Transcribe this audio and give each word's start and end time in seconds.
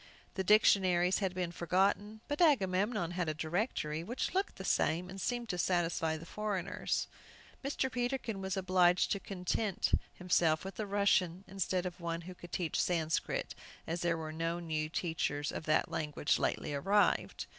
The 0.33 0.43
dictionaries 0.43 1.19
had 1.19 1.35
been 1.35 1.51
forgotten, 1.51 2.21
but 2.27 2.41
Agamemnon 2.41 3.11
had 3.11 3.29
a 3.29 3.35
directory, 3.35 4.03
which 4.03 4.33
looked 4.33 4.55
the 4.55 4.65
same, 4.65 5.11
and 5.11 5.21
seemed 5.21 5.47
to 5.49 5.59
satisfy 5.59 6.17
the 6.17 6.25
foreigners. 6.25 7.07
Mr. 7.63 7.91
Peterkin 7.91 8.41
was 8.41 8.57
obliged 8.57 9.11
to 9.11 9.19
content 9.19 9.91
himself 10.15 10.65
with 10.65 10.73
the 10.77 10.87
Russian 10.87 11.43
instead 11.47 11.85
of 11.85 11.99
one 12.01 12.21
who 12.21 12.33
could 12.33 12.51
teach 12.51 12.81
Sanscrit, 12.81 13.53
as 13.85 14.01
there 14.01 14.17
was 14.17 14.33
no 14.33 14.59
new 14.59 14.89
teacher 14.89 15.43
of 15.51 15.65
that 15.65 15.91
language 15.91 16.39
lately 16.39 16.73
arrived. 16.73 17.45